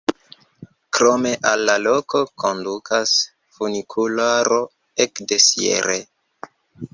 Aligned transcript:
Krome 0.97 1.33
al 1.49 1.61
la 1.69 1.75
loko 1.87 2.21
kondukas 2.43 3.13
funikularo 3.59 4.59
ek 5.07 5.23
de 5.33 5.39
Sierre. 5.51 6.01